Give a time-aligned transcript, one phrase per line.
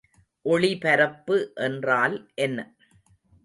[0.45, 2.17] ஒளிபரப்பு என்றால்
[2.35, 2.59] என்ன?